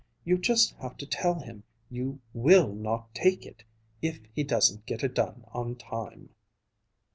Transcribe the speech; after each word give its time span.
You 0.25 0.39
just 0.39 0.73
have 0.79 0.97
to 0.97 1.05
tell 1.05 1.35
him 1.41 1.61
you 1.91 2.21
will 2.33 2.73
not 2.73 3.13
take 3.13 3.45
it, 3.45 3.61
if 4.01 4.19
he 4.33 4.43
doesn't 4.43 4.87
get 4.87 5.03
it 5.03 5.13
done 5.13 5.43
on 5.53 5.75
time!" 5.75 6.29